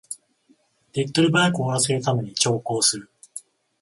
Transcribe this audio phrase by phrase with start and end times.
[0.93, 3.11] 手っ取り早く終わらせるために長考する